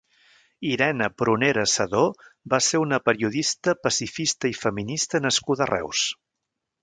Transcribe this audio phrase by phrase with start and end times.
[0.67, 1.99] Irene Prunera Sedó
[2.53, 6.05] va ser una periodista, pacifista i feminista nascuda a Reus.